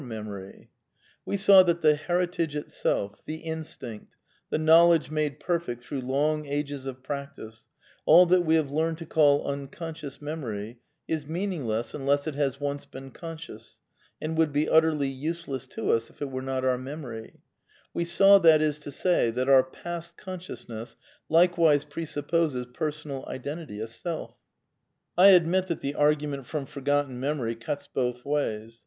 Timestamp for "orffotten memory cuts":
26.73-27.85